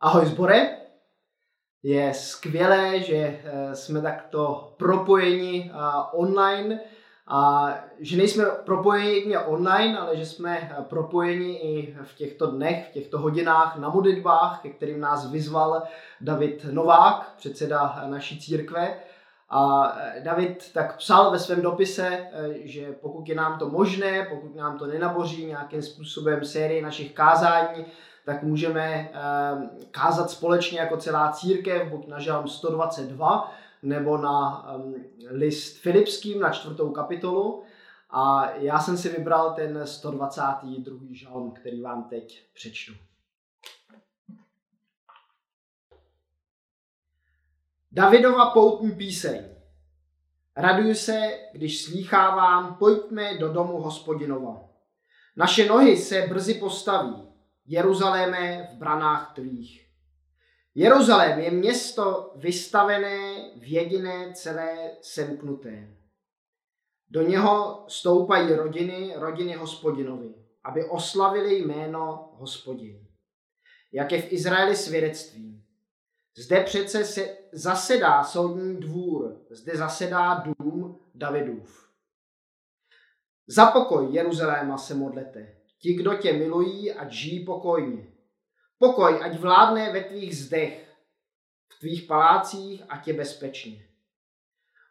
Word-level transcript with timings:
Ahoj 0.00 0.26
zbore, 0.26 0.76
je 1.82 2.14
skvělé, 2.14 3.00
že 3.00 3.16
eh, 3.16 3.76
jsme 3.76 4.02
takto 4.02 4.74
propojeni 4.76 5.70
eh, 5.74 5.78
online 6.12 6.80
a 7.26 7.68
že 7.98 8.16
nejsme 8.16 8.44
propojeni 8.44 9.10
jedině 9.10 9.38
online, 9.38 9.98
ale 9.98 10.16
že 10.16 10.26
jsme 10.26 10.58
eh, 10.58 10.82
propojeni 10.82 11.56
i 11.56 11.96
v 12.02 12.14
těchto 12.14 12.46
dnech, 12.46 12.88
v 12.88 12.92
těchto 12.92 13.18
hodinách 13.18 13.76
na 13.76 13.88
modlitbách, 13.88 14.60
ke 14.62 14.68
kterým 14.68 15.00
nás 15.00 15.30
vyzval 15.30 15.82
David 16.20 16.64
Novák, 16.70 17.34
předseda 17.36 18.04
naší 18.06 18.40
církve. 18.40 18.94
A 19.50 19.92
David 20.22 20.72
tak 20.72 20.96
psal 20.96 21.30
ve 21.30 21.38
svém 21.38 21.62
dopise, 21.62 22.26
že 22.64 22.92
pokud 22.92 23.28
je 23.28 23.34
nám 23.34 23.58
to 23.58 23.68
možné, 23.68 24.26
pokud 24.30 24.56
nám 24.56 24.78
to 24.78 24.86
nenaboří 24.86 25.46
nějakým 25.46 25.82
způsobem 25.82 26.44
sérii 26.44 26.82
našich 26.82 27.12
kázání, 27.12 27.86
tak 28.28 28.42
můžeme 28.42 28.82
ehm, 29.12 29.70
kázat 29.90 30.30
společně 30.30 30.80
jako 30.80 30.96
celá 30.96 31.32
církev, 31.32 31.88
buď 31.88 32.06
na 32.06 32.18
žalm 32.20 32.48
122, 32.48 33.52
nebo 33.82 34.18
na 34.18 34.66
ehm, 34.74 34.94
list 35.30 35.78
Filipským 35.78 36.40
na 36.40 36.50
čtvrtou 36.50 36.90
kapitolu. 36.90 37.62
A 38.10 38.50
já 38.50 38.80
jsem 38.80 38.96
si 38.96 39.08
vybral 39.08 39.54
ten 39.54 39.86
122. 39.86 40.92
žalm, 41.10 41.50
který 41.50 41.82
vám 41.82 42.04
teď 42.04 42.46
přečtu. 42.54 42.92
Davidova 47.92 48.50
poutní 48.50 48.92
píseň. 48.92 49.44
Raduji 50.56 50.94
se, 50.94 51.20
když 51.52 51.82
slýchávám, 51.82 52.74
pojďme 52.74 53.38
do 53.38 53.52
domu 53.52 53.80
hospodinova. 53.80 54.60
Naše 55.36 55.68
nohy 55.68 55.96
se 55.96 56.26
brzy 56.28 56.54
postaví, 56.54 57.27
Jeruzaléme 57.70 58.68
v 58.72 58.76
branách 58.76 59.34
tvých. 59.34 59.88
Jeruzalém 60.74 61.38
je 61.38 61.50
město 61.50 62.32
vystavené 62.36 63.50
v 63.56 63.72
jediné 63.72 64.32
celé 64.34 64.90
semknuté. 65.02 65.96
Do 67.10 67.22
něho 67.22 67.84
stoupají 67.88 68.52
rodiny, 68.52 69.12
rodiny 69.16 69.52
hospodinovi, 69.52 70.34
aby 70.64 70.84
oslavili 70.84 71.58
jméno 71.58 72.30
hospodin. 72.34 73.06
Jak 73.92 74.12
je 74.12 74.22
v 74.22 74.32
Izraeli 74.32 74.76
svědectví. 74.76 75.64
Zde 76.36 76.64
přece 76.64 77.04
se 77.04 77.36
zasedá 77.52 78.24
soudní 78.24 78.76
dvůr, 78.80 79.40
zde 79.50 79.76
zasedá 79.76 80.34
dům 80.34 81.00
Davidův. 81.14 81.88
Za 83.46 83.66
pokoj 83.66 84.14
Jeruzaléma 84.14 84.78
se 84.78 84.94
modlete, 84.94 85.57
ti, 85.78 85.94
kdo 85.94 86.14
tě 86.14 86.32
milují, 86.32 86.92
ať 86.92 87.12
žijí 87.12 87.44
pokojně. 87.44 88.06
Pokoj, 88.78 89.20
ať 89.22 89.38
vládne 89.38 89.92
ve 89.92 90.04
tvých 90.04 90.36
zdech, 90.36 90.96
v 91.68 91.78
tvých 91.78 92.02
palácích, 92.02 92.82
ať 92.88 93.08
je 93.08 93.14
bezpečně. 93.14 93.88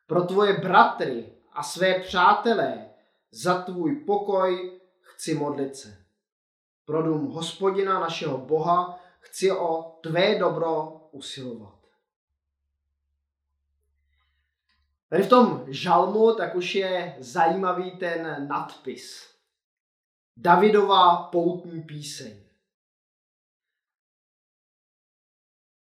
Pro 0.08 0.24
tvoje 0.24 0.54
bratry 0.54 1.34
a 1.52 1.64
své 1.64 2.00
přátelé 2.00 2.90
za 3.32 3.62
tvůj 3.62 3.96
pokoj 3.96 4.80
chci 5.02 5.36
modlit 5.36 5.76
se. 5.76 6.06
Pro 6.86 7.04
dům 7.04 7.26
hospodina 7.26 8.00
našeho 8.00 8.38
Boha 8.38 9.00
chci 9.20 9.52
o 9.52 10.00
tvé 10.04 10.40
dobro 10.40 10.92
usilovat. 11.12 11.78
Tady 15.10 15.24
v 15.24 15.30
tom 15.30 15.66
žalmu 15.68 16.34
tak 16.36 16.56
už 16.56 16.76
je 16.76 17.16
zajímavý 17.20 17.92
ten 17.92 18.48
nadpis. 18.48 19.37
Davidová 20.40 21.24
poutní 21.24 21.82
píseň. 21.82 22.44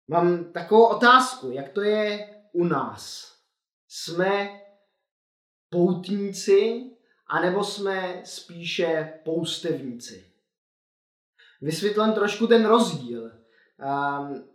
Mám 0.07 0.51
takovou 0.51 0.85
otázku, 0.85 1.51
jak 1.51 1.69
to 1.69 1.81
je 1.81 2.35
u 2.51 2.63
nás? 2.63 3.33
Jsme 3.87 4.61
poutníci, 5.69 6.91
anebo 7.27 7.63
jsme 7.63 8.21
spíše 8.25 9.19
poustevníci? 9.25 10.31
Vysvětlím 11.61 12.13
trošku 12.13 12.47
ten 12.47 12.65
rozdíl. 12.65 13.31
Um, 13.79 14.49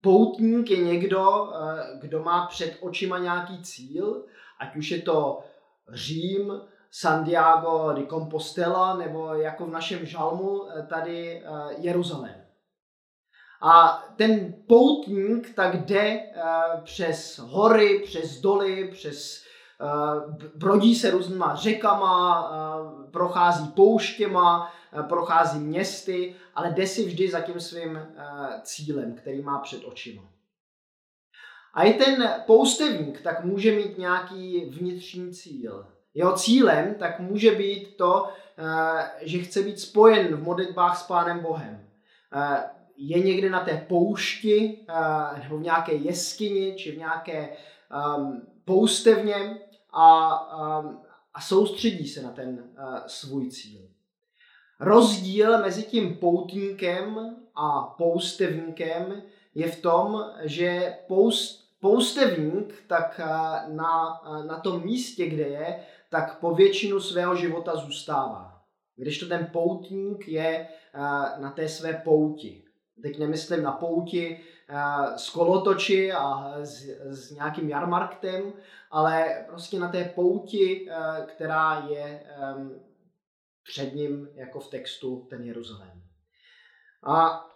poutník 0.00 0.70
je 0.70 0.76
někdo, 0.76 1.52
eh, 1.54 1.98
kdo 2.00 2.22
má 2.22 2.46
před 2.46 2.78
očima 2.80 3.18
nějaký 3.18 3.62
cíl, 3.62 4.26
ať 4.58 4.76
už 4.76 4.90
je 4.90 5.02
to 5.02 5.44
Řím, 5.88 6.60
Santiago 6.96 7.92
de 7.92 8.06
Compostela 8.06 8.96
nebo 8.96 9.34
jako 9.34 9.66
v 9.66 9.70
našem 9.70 10.06
žalmu 10.06 10.68
eh, 10.68 10.86
tady 10.86 11.42
eh, 11.44 11.74
Jeruzalém. 11.78 12.44
A 13.62 14.04
ten 14.16 14.54
poutník 14.68 15.54
tak 15.54 15.84
jde 15.84 16.00
eh, 16.00 16.42
přes 16.84 17.38
hory, 17.38 18.02
přes 18.04 18.40
doly, 18.40 18.88
přes 18.92 19.44
brodí 20.54 20.94
se 20.94 21.10
různýma 21.10 21.54
řekama, 21.54 22.50
prochází 23.12 23.68
pouštěma, 23.68 24.72
prochází 25.08 25.58
městy, 25.58 26.36
ale 26.54 26.70
jde 26.70 26.86
si 26.86 27.04
vždy 27.04 27.30
za 27.30 27.40
tím 27.40 27.60
svým 27.60 27.98
cílem, 28.62 29.14
který 29.14 29.42
má 29.42 29.58
před 29.58 29.84
očima. 29.84 30.22
A 31.74 31.82
i 31.82 31.94
ten 31.94 32.34
poustevník 32.46 33.20
tak 33.20 33.44
může 33.44 33.72
mít 33.72 33.98
nějaký 33.98 34.64
vnitřní 34.64 35.32
cíl. 35.32 35.86
Jeho 36.14 36.32
cílem 36.32 36.94
tak 36.94 37.20
může 37.20 37.50
být 37.50 37.96
to, 37.96 38.28
eh, 38.58 39.10
že 39.20 39.38
chce 39.38 39.62
být 39.62 39.80
spojen 39.80 40.36
v 40.36 40.42
modlitbách 40.42 40.98
s 40.98 41.02
Pánem 41.02 41.40
Bohem. 41.40 41.88
Eh, 42.32 42.64
je 42.96 43.18
někde 43.18 43.50
na 43.50 43.60
té 43.60 43.86
poušti, 43.88 44.78
eh, 44.88 45.40
nebo 45.42 45.58
v 45.58 45.62
nějaké 45.62 45.92
jeskyni, 45.92 46.74
či 46.74 46.92
v 46.92 46.98
nějaké 46.98 47.56
ehm, 47.90 48.42
poustevně 48.64 49.58
a, 49.92 50.38
ehm, 50.52 50.98
a 51.34 51.40
soustředí 51.40 52.08
se 52.08 52.22
na 52.22 52.30
ten 52.30 52.64
svůj 53.06 53.50
cíl. 53.50 53.80
Rozdíl 54.80 55.62
mezi 55.62 55.82
tím 55.82 56.16
poutníkem 56.16 57.36
a 57.54 57.80
poustevníkem 57.98 59.22
je 59.54 59.70
v 59.70 59.82
tom, 59.82 60.24
že 60.42 60.96
poust, 61.08 61.64
poustevník 61.80 62.84
tak 62.86 63.20
na, 63.68 64.22
na 64.46 64.58
tom 64.58 64.84
místě, 64.84 65.26
kde 65.26 65.42
je, 65.42 65.80
tak 66.14 66.38
po 66.38 66.54
většinu 66.54 67.00
svého 67.00 67.36
života 67.36 67.76
zůstává. 67.76 68.62
Když 68.96 69.18
to 69.18 69.26
ten 69.26 69.46
poutník 69.52 70.28
je 70.28 70.68
eh, 70.68 70.98
na 71.40 71.52
té 71.56 71.68
své 71.68 71.92
pouti. 71.92 72.64
Teď 73.02 73.18
nemyslím 73.18 73.62
na 73.62 73.72
pouti 73.72 74.40
eh, 74.68 75.18
s 75.18 75.30
kolotoči 75.30 76.12
a 76.12 76.54
s, 76.62 76.86
s 77.04 77.30
nějakým 77.30 77.68
jarmarktem, 77.68 78.52
ale 78.90 79.44
prostě 79.48 79.78
na 79.78 79.88
té 79.88 80.04
pouti, 80.04 80.88
eh, 80.90 81.26
která 81.26 81.86
je 81.88 82.26
ehm, 82.26 82.80
před 83.62 83.94
ním, 83.94 84.28
jako 84.34 84.60
v 84.60 84.70
textu, 84.70 85.26
ten 85.30 85.44
Jeruzalém. 85.44 86.02
A 87.02 87.46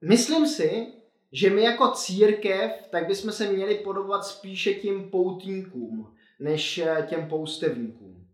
myslím 0.00 0.46
si, 0.46 0.92
že 1.32 1.50
my 1.50 1.62
jako 1.62 1.90
církev, 1.90 2.72
tak 2.90 3.06
bychom 3.06 3.32
se 3.32 3.52
měli 3.52 3.74
podobat 3.74 4.26
spíše 4.26 4.74
tím 4.74 5.10
poutníkům, 5.10 6.13
než 6.40 6.78
eh, 6.78 7.06
těm 7.08 7.28
poustevníkům. 7.28 8.26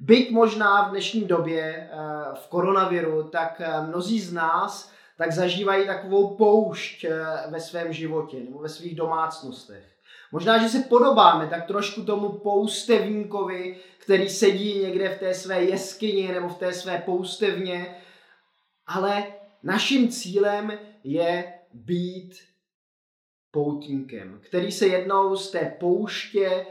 Byť 0.00 0.30
možná 0.30 0.88
v 0.88 0.90
dnešní 0.90 1.24
době 1.24 1.62
eh, 1.62 1.96
v 2.34 2.48
koronaviru, 2.48 3.22
tak 3.22 3.60
eh, 3.60 3.86
mnozí 3.86 4.20
z 4.20 4.32
nás 4.32 4.92
tak 5.18 5.32
zažívají 5.32 5.86
takovou 5.86 6.36
poušť 6.36 7.06
ve 7.50 7.60
svém 7.60 7.92
životě 7.92 8.40
nebo 8.40 8.58
ve 8.58 8.68
svých 8.68 8.96
domácnostech. 8.96 9.84
Možná, 10.32 10.62
že 10.62 10.68
se 10.68 10.78
podobáme 10.80 11.46
tak 11.46 11.66
trošku 11.66 12.04
tomu 12.04 12.28
poustevníkovi, 12.28 13.76
který 13.98 14.28
sedí 14.28 14.78
někde 14.78 15.08
v 15.08 15.18
té 15.18 15.34
své 15.34 15.64
jeskyni 15.64 16.32
nebo 16.32 16.48
v 16.48 16.58
té 16.58 16.72
své 16.72 16.98
poustevně, 16.98 17.96
ale 18.86 19.26
naším 19.62 20.08
cílem 20.08 20.72
je 21.04 21.52
být 21.74 22.34
poutníkem, 23.50 24.40
který 24.42 24.72
se 24.72 24.86
jednou 24.86 25.36
z 25.36 25.50
té 25.50 25.76
pouště 25.80 26.66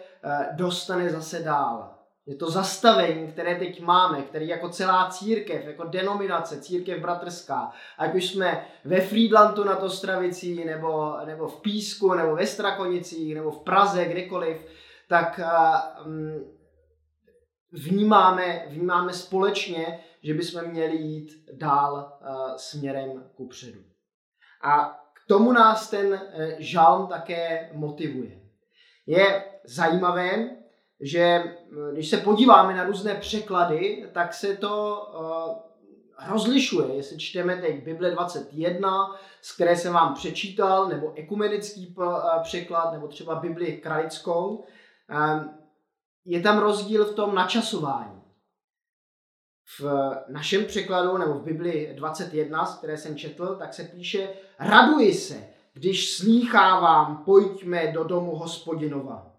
dostane 0.51 1.09
zase 1.09 1.39
dál. 1.39 1.95
Je 2.25 2.35
to 2.35 2.49
zastavení, 2.51 3.31
které 3.31 3.55
teď 3.55 3.81
máme, 3.81 4.21
které 4.21 4.45
jako 4.45 4.69
celá 4.69 5.09
církev, 5.09 5.65
jako 5.65 5.83
denominace, 5.83 6.61
církev 6.61 7.01
bratrská, 7.01 7.71
ať 7.97 8.15
už 8.15 8.27
jsme 8.27 8.65
ve 8.85 9.01
Friedlandu 9.01 9.63
na 9.63 9.77
Ostravicí, 9.77 10.65
nebo, 10.65 11.17
nebo 11.25 11.47
v 11.47 11.61
Písku, 11.61 12.13
nebo 12.13 12.35
ve 12.35 12.47
Strakonicích, 12.47 13.35
nebo 13.35 13.51
v 13.51 13.63
Praze, 13.63 14.05
kdekoliv, 14.05 14.67
tak 15.07 15.39
um, 16.05 16.45
vnímáme, 17.71 18.65
vnímáme 18.67 19.13
společně, 19.13 19.99
že 20.23 20.33
bychom 20.33 20.63
měli 20.63 20.97
jít 20.97 21.31
dál 21.53 22.19
uh, 22.21 22.55
směrem 22.55 23.23
ku 23.35 23.47
předu. 23.47 23.79
A 24.63 24.99
k 25.13 25.27
tomu 25.27 25.51
nás 25.51 25.89
ten 25.89 26.21
žalm 26.57 27.07
také 27.07 27.69
motivuje. 27.73 28.41
Je 29.05 29.43
zajímavé, 29.73 30.49
že 31.01 31.55
když 31.93 32.09
se 32.09 32.17
podíváme 32.17 32.75
na 32.75 32.83
různé 32.83 33.15
překlady, 33.15 34.09
tak 34.13 34.33
se 34.33 34.57
to 34.57 35.05
rozlišuje, 36.27 36.95
jestli 36.95 37.17
čteme 37.17 37.57
teď 37.57 37.83
Bible 37.83 38.11
21, 38.11 39.15
z 39.41 39.55
které 39.55 39.77
jsem 39.77 39.93
vám 39.93 40.13
přečítal, 40.13 40.87
nebo 40.87 41.13
ekumenický 41.15 41.95
překlad, 42.43 42.91
nebo 42.91 43.07
třeba 43.07 43.35
Bibli 43.35 43.77
kralickou. 43.77 44.65
Je 46.25 46.41
tam 46.41 46.57
rozdíl 46.57 47.05
v 47.05 47.15
tom 47.15 47.35
načasování. 47.35 48.21
V 49.79 50.11
našem 50.27 50.65
překladu, 50.65 51.17
nebo 51.17 51.33
v 51.33 51.43
Bibli 51.43 51.93
21, 51.95 52.65
z 52.65 52.77
které 52.77 52.97
jsem 52.97 53.17
četl, 53.17 53.55
tak 53.55 53.73
se 53.73 53.83
píše 53.83 54.29
Raduji 54.59 55.13
se, 55.13 55.47
když 55.73 56.17
slýchávám, 56.17 57.23
pojďme 57.25 57.91
do 57.91 58.03
domu 58.03 58.35
hospodinova. 58.35 59.31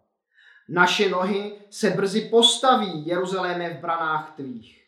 Naše 0.71 1.09
nohy 1.09 1.53
se 1.71 1.91
brzy 1.91 2.21
postaví, 2.21 3.07
Jeruzaléme 3.07 3.71
v 3.71 3.81
branách 3.81 4.33
tvých. 4.37 4.87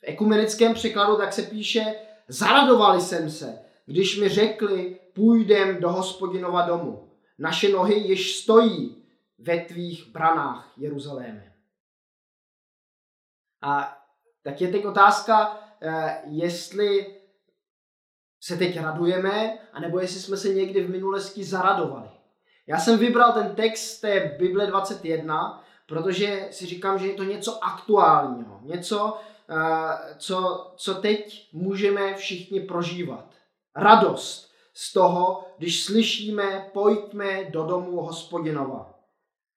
V 0.00 0.04
ekumenickém 0.04 0.74
překladu 0.74 1.16
tak 1.16 1.32
se 1.32 1.42
píše, 1.42 1.94
zaradovali 2.28 3.00
jsem 3.00 3.30
se, 3.30 3.58
když 3.86 4.18
mi 4.20 4.28
řekli, 4.28 5.00
půjdem 5.12 5.80
do 5.80 5.92
hospodinova 5.92 6.66
domu. 6.66 7.10
Naše 7.38 7.68
nohy 7.68 7.94
již 7.94 8.36
stojí 8.36 9.04
ve 9.38 9.60
tvých 9.60 10.08
branách, 10.08 10.72
Jeruzaléme. 10.76 11.52
A 13.62 13.98
tak 14.42 14.60
je 14.60 14.68
teď 14.68 14.84
otázka, 14.86 15.60
eh, 15.80 16.22
jestli 16.24 17.20
se 18.40 18.56
teď 18.56 18.80
radujeme, 18.80 19.58
anebo 19.72 20.00
jestli 20.00 20.20
jsme 20.20 20.36
se 20.36 20.48
někdy 20.48 20.84
v 20.84 20.90
minulosti 20.90 21.44
zaradovali. 21.44 22.08
Já 22.66 22.78
jsem 22.78 22.98
vybral 22.98 23.32
ten 23.32 23.54
text 23.54 24.00
té 24.00 24.36
Bible 24.38 24.66
21, 24.66 25.64
protože 25.86 26.48
si 26.50 26.66
říkám, 26.66 26.98
že 26.98 27.06
je 27.06 27.14
to 27.14 27.24
něco 27.24 27.64
aktuálního, 27.64 28.60
něco, 28.62 29.20
eh, 29.50 30.14
co, 30.18 30.72
co 30.76 30.94
teď 30.94 31.48
můžeme 31.52 32.14
všichni 32.14 32.60
prožívat. 32.60 33.34
Radost 33.76 34.52
z 34.74 34.92
toho, 34.92 35.48
když 35.58 35.84
slyšíme, 35.84 36.70
pojďme 36.72 37.44
do 37.44 37.64
domu 37.64 38.00
hospodinova. 38.00 38.94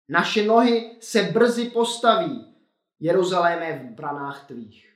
Naše 0.10 0.44
nohy 0.44 0.98
se 1.00 1.24
brzy 1.24 1.69
postaví, 1.69 2.56
Jeruzaléme 3.00 3.74
v 3.74 3.96
branách 3.96 4.48
tvých. 4.48 4.94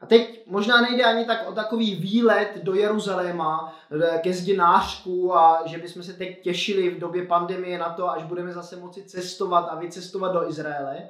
A 0.00 0.06
teď 0.06 0.46
možná 0.46 0.80
nejde 0.80 1.04
ani 1.04 1.24
tak 1.24 1.48
o 1.48 1.52
takový 1.52 1.94
výlet 1.94 2.58
do 2.62 2.74
Jeruzaléma 2.74 3.78
eh, 3.90 4.18
ke 4.18 4.32
zdi 4.32 4.56
nářku 4.56 5.36
a 5.36 5.62
že 5.66 5.78
bychom 5.78 6.02
se 6.02 6.12
teď 6.12 6.42
těšili 6.42 6.90
v 6.90 6.98
době 6.98 7.26
pandemie 7.26 7.78
na 7.78 7.92
to, 7.92 8.10
až 8.10 8.22
budeme 8.22 8.52
zase 8.52 8.76
moci 8.76 9.02
cestovat 9.02 9.68
a 9.70 9.74
vycestovat 9.74 10.32
do 10.32 10.48
Izraele, 10.48 11.08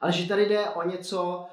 ale 0.00 0.12
že 0.12 0.28
tady 0.28 0.48
jde 0.48 0.68
o 0.68 0.88
něco 0.88 1.46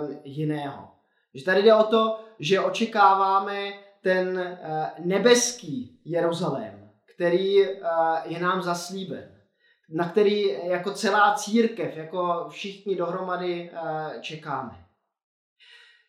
um, 0.00 0.18
jiného. 0.24 0.88
Že 1.34 1.44
tady 1.44 1.62
jde 1.62 1.74
o 1.74 1.82
to, 1.82 2.20
že 2.38 2.60
očekáváme 2.60 3.72
ten 4.02 4.38
uh, 4.38 5.06
nebeský 5.06 6.00
Jeruzalém, 6.04 6.90
který 7.14 7.68
uh, 7.68 7.86
je 8.24 8.40
nám 8.40 8.62
zaslíben, 8.62 9.34
na 9.88 10.08
který 10.08 10.44
jako 10.62 10.90
celá 10.90 11.34
církev, 11.34 11.96
jako 11.96 12.46
všichni 12.48 12.96
dohromady 12.96 13.70
uh, 13.72 14.20
čekáme. 14.20 14.89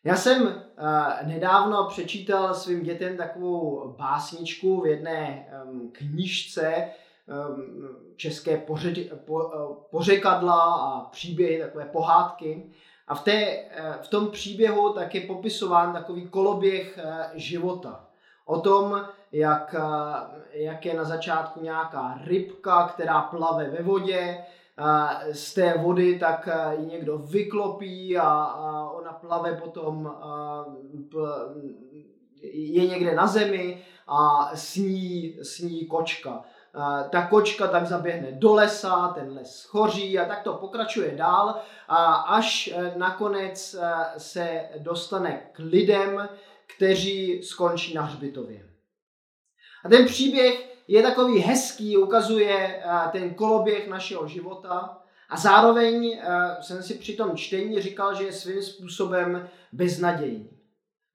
Já 0.03 0.15
jsem 0.15 0.43
uh, 0.43 1.27
nedávno 1.27 1.85
přečítal 1.85 2.53
svým 2.53 2.83
dětem 2.83 3.17
takovou 3.17 3.95
básničku 3.97 4.81
v 4.81 4.87
jedné 4.87 5.47
um, 5.65 5.91
knižce 5.91 6.89
um, 7.25 7.87
české 8.15 8.57
poři, 8.57 9.11
po, 9.25 9.33
uh, 9.33 9.75
pořekadla 9.91 10.63
a 10.63 10.99
příběhy, 11.09 11.59
takové 11.59 11.85
pohádky. 11.85 12.71
A 13.07 13.15
v, 13.15 13.23
té, 13.23 13.57
uh, 13.57 14.01
v 14.01 14.07
tom 14.07 14.27
příběhu 14.27 14.93
tak 14.93 15.15
je 15.15 15.21
popisován 15.21 15.93
takový 15.93 16.27
koloběh 16.27 16.99
uh, 17.03 17.11
života. 17.33 18.07
O 18.45 18.59
tom, 18.59 19.05
jak, 19.31 19.75
jak 20.51 20.85
je 20.85 20.93
na 20.93 21.03
začátku 21.03 21.63
nějaká 21.63 22.19
rybka, 22.23 22.87
která 22.87 23.21
plave 23.21 23.69
ve 23.69 23.83
vodě, 23.83 24.45
z 25.31 25.53
té 25.53 25.77
vody, 25.77 26.19
tak 26.19 26.49
ji 26.79 26.85
někdo 26.85 27.17
vyklopí 27.17 28.17
a, 28.17 28.45
ona 28.93 29.13
plave 29.13 29.53
potom, 29.53 30.15
je 32.41 32.87
někde 32.87 33.15
na 33.15 33.27
zemi 33.27 33.83
a 34.07 34.51
sní, 34.55 35.37
sní 35.43 35.85
kočka. 35.85 36.43
Ta 37.09 37.27
kočka 37.27 37.67
tak 37.67 37.87
zaběhne 37.87 38.31
do 38.31 38.53
lesa, 38.53 39.07
ten 39.07 39.33
les 39.33 39.55
schoří 39.55 40.19
a 40.19 40.25
tak 40.25 40.43
to 40.43 40.53
pokračuje 40.53 41.15
dál, 41.15 41.61
a 41.87 42.13
až 42.13 42.73
nakonec 42.95 43.75
se 44.17 44.69
dostane 44.77 45.49
k 45.51 45.59
lidem, 45.59 46.29
kteří 46.75 47.43
skončí 47.43 47.93
na 47.93 48.01
hřbitově. 48.01 48.69
A 49.85 49.89
ten 49.89 50.05
příběh 50.05 50.70
je 50.91 51.03
takový 51.03 51.39
hezký, 51.39 51.97
ukazuje 51.97 52.83
eh, 52.83 53.09
ten 53.11 53.33
koloběh 53.33 53.87
našeho 53.87 54.27
života 54.27 54.97
a 55.29 55.37
zároveň 55.37 56.19
eh, 56.21 56.63
jsem 56.63 56.83
si 56.83 56.93
při 56.93 57.13
tom 57.13 57.37
čtení 57.37 57.81
říkal, 57.81 58.15
že 58.15 58.23
je 58.23 58.33
svým 58.33 58.63
způsobem 58.63 59.49
beznadějný. 59.71 60.49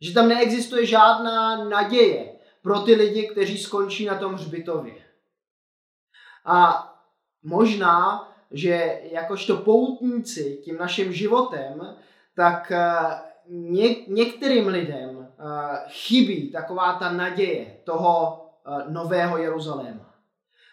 Že 0.00 0.14
tam 0.14 0.28
neexistuje 0.28 0.86
žádná 0.86 1.64
naděje 1.64 2.32
pro 2.62 2.80
ty 2.80 2.94
lidi, 2.94 3.28
kteří 3.28 3.58
skončí 3.58 4.04
na 4.04 4.18
tom 4.18 4.34
hřbitově. 4.34 4.94
A 6.44 6.88
možná, 7.42 8.28
že 8.50 9.00
jakožto 9.12 9.56
poutníci 9.56 10.60
tím 10.64 10.76
naším 10.76 11.12
životem, 11.12 11.96
tak 12.34 12.72
eh, 12.72 12.96
ně, 13.48 13.96
některým 14.08 14.68
lidem 14.68 15.28
chybí 15.88 16.50
taková 16.50 16.92
ta 16.92 17.12
naděje 17.12 17.76
toho 17.84 18.45
nového 18.88 19.38
Jeruzaléma. 19.38 20.14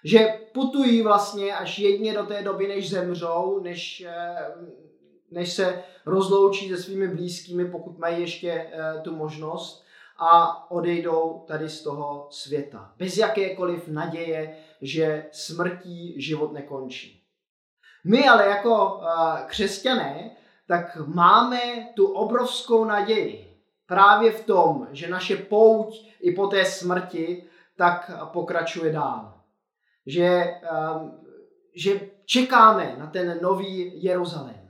Že 0.03 0.39
putují 0.53 1.01
vlastně 1.01 1.55
až 1.55 1.79
jedně 1.79 2.13
do 2.13 2.23
té 2.23 2.43
doby, 2.43 2.67
než 2.67 2.89
zemřou, 2.89 3.59
než, 3.63 4.05
eh, 4.07 4.35
než 5.31 5.53
se 5.53 5.83
rozloučí 6.05 6.69
se 6.69 6.77
svými 6.77 7.07
blízkými, 7.07 7.65
pokud 7.65 7.97
mají 7.97 8.21
ještě 8.21 8.51
eh, 8.51 9.01
tu 9.01 9.15
možnost 9.15 9.83
a 10.17 10.71
odejdou 10.71 11.43
tady 11.47 11.69
z 11.69 11.83
toho 11.83 12.27
světa. 12.29 12.93
Bez 12.97 13.17
jakékoliv 13.17 13.87
naděje, 13.87 14.57
že 14.81 15.25
smrtí 15.31 16.21
život 16.21 16.53
nekončí. 16.53 17.23
My 18.05 18.27
ale 18.27 18.47
jako 18.47 19.01
křesťané, 19.45 20.31
tak 20.67 20.97
máme 21.07 21.59
tu 21.95 22.07
obrovskou 22.07 22.85
naději 22.85 23.53
právě 23.85 24.31
v 24.31 24.45
tom, 24.45 24.87
že 24.91 25.09
naše 25.09 25.35
pouť 25.37 26.07
i 26.21 26.31
po 26.31 26.47
té 26.47 26.65
smrti 26.65 27.43
tak 27.77 28.11
pokračuje 28.33 28.91
dál. 28.91 29.33
Že, 30.05 30.55
um, 30.95 31.21
že 31.75 31.99
čekáme 32.25 32.95
na 32.97 33.07
ten 33.07 33.39
nový 33.41 34.03
Jeruzalém. 34.03 34.63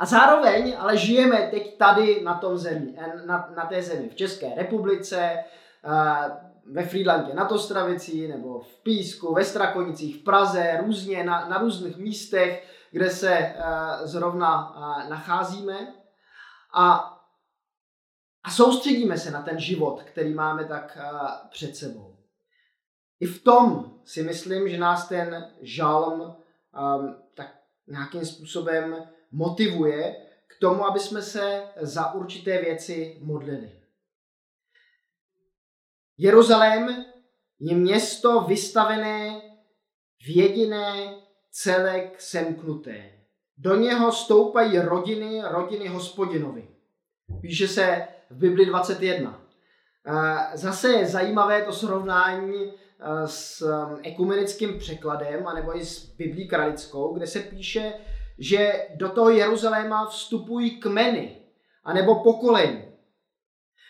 A 0.00 0.06
zároveň 0.06 0.76
ale 0.78 0.96
žijeme 0.96 1.48
teď 1.50 1.78
tady 1.78 2.22
na, 2.24 2.34
tom 2.34 2.58
zemi, 2.58 2.94
eh, 2.98 3.26
na, 3.26 3.50
na 3.56 3.66
té 3.66 3.82
zemi, 3.82 4.08
v 4.08 4.14
České 4.14 4.54
republice, 4.54 5.44
uh, 5.84 6.72
ve 6.74 6.84
Friedlandě 6.86 7.34
nad 7.34 7.52
Ostravicí, 7.52 8.28
nebo 8.28 8.60
v 8.60 8.82
Písku, 8.82 9.34
ve 9.34 9.44
Strakonicích, 9.44 10.20
v 10.20 10.24
Praze, 10.24 10.78
různě 10.86 11.24
na, 11.24 11.48
na 11.48 11.58
různých 11.58 11.96
místech, 11.96 12.68
kde 12.90 13.10
se 13.10 13.54
uh, 13.56 14.06
zrovna 14.06 14.74
nacházíme. 15.08 15.94
A 16.74 17.11
a 18.44 18.50
soustředíme 18.50 19.18
se 19.18 19.30
na 19.30 19.42
ten 19.42 19.60
život, 19.60 20.02
který 20.02 20.34
máme 20.34 20.64
tak 20.64 20.98
uh, 21.00 21.28
před 21.50 21.76
sebou. 21.76 22.16
I 23.20 23.26
v 23.26 23.42
tom 23.42 23.94
si 24.04 24.22
myslím, 24.22 24.68
že 24.68 24.78
nás 24.78 25.08
ten 25.08 25.52
žalm 25.60 26.20
um, 26.20 27.16
tak 27.34 27.58
nějakým 27.86 28.24
způsobem 28.24 29.08
motivuje 29.32 30.16
k 30.46 30.60
tomu, 30.60 30.86
aby 30.86 31.00
jsme 31.00 31.22
se 31.22 31.64
za 31.80 32.12
určité 32.12 32.58
věci 32.62 33.18
modlili. 33.22 33.82
Jeruzalém 36.18 37.04
je 37.60 37.74
město 37.74 38.40
vystavené 38.40 39.40
v 40.22 40.36
jediné 40.36 41.14
celek 41.50 42.20
semknuté. 42.20 43.12
Do 43.56 43.76
něho 43.76 44.12
stoupají 44.12 44.78
rodiny, 44.78 45.42
rodiny 45.44 45.88
hospodinovi. 45.88 46.68
Píše 47.40 47.68
se 47.68 48.08
v 48.32 48.38
Bibli 48.38 48.66
21. 48.66 49.40
Zase 50.54 50.88
je 50.88 51.06
zajímavé 51.06 51.62
to 51.62 51.72
srovnání 51.72 52.72
s 53.26 53.62
um, 53.62 53.98
ekumenickým 54.02 54.78
překladem, 54.78 55.46
anebo 55.46 55.76
i 55.76 55.84
s 55.84 56.14
Biblí 56.16 56.48
kralickou, 56.48 57.14
kde 57.14 57.26
se 57.26 57.40
píše, 57.40 57.92
že 58.38 58.86
do 58.94 59.08
toho 59.08 59.30
Jeruzaléma 59.30 60.06
vstupují 60.06 60.80
kmeny, 60.80 61.36
anebo 61.84 62.22
pokolení. 62.22 62.84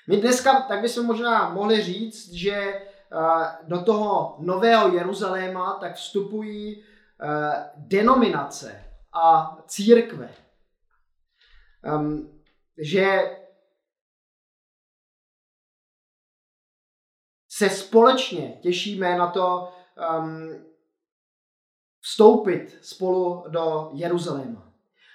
My 0.09 0.17
dneska, 0.17 0.61
tak 0.61 0.81
bychom 0.81 1.07
možná 1.07 1.49
mohli 1.49 1.83
říct, 1.83 2.33
že 2.33 2.81
do 3.63 3.83
toho 3.83 4.37
nového 4.39 4.95
Jeruzaléma 4.95 5.79
tak 5.81 5.95
vstupují 5.95 6.85
denominace 7.77 8.85
a 9.13 9.57
církve. 9.67 10.29
Um, 11.97 12.41
že 12.79 13.37
se 17.62 17.71
společně 17.71 18.59
těšíme 18.61 19.19
na 19.19 19.26
to 19.26 19.73
um, 20.19 20.64
vstoupit 22.00 22.78
spolu 22.83 23.45
do 23.49 23.90
Jeruzaléma. 23.92 24.62